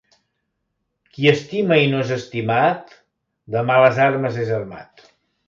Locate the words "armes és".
4.09-4.53